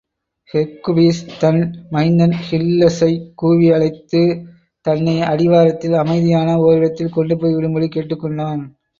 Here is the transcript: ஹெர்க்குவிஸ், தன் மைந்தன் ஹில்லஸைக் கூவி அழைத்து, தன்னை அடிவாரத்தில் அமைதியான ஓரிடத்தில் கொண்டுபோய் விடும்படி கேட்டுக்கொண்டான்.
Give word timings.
ஹெர்க்குவிஸ், 0.53 1.19
தன் 1.39 1.59
மைந்தன் 1.91 2.33
ஹில்லஸைக் 2.47 3.27
கூவி 3.35 3.71
அழைத்து, 3.71 4.21
தன்னை 4.85 5.21
அடிவாரத்தில் 5.21 5.93
அமைதியான 5.93 6.57
ஓரிடத்தில் 6.59 7.09
கொண்டுபோய் 7.09 7.55
விடும்படி 7.55 7.89
கேட்டுக்கொண்டான். 7.89 8.63